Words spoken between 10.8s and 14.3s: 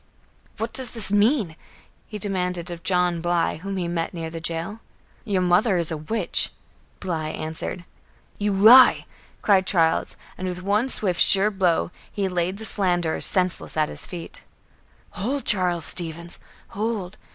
swift, sure blow, he laid the slanderer senseless at his